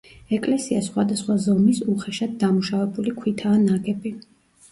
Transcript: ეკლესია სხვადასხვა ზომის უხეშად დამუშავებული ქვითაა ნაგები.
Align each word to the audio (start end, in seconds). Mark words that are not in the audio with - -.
ეკლესია 0.35 0.79
სხვადასხვა 0.85 1.35
ზომის 1.43 1.81
უხეშად 1.95 2.33
დამუშავებული 2.45 3.13
ქვითაა 3.19 3.59
ნაგები. 3.67 4.17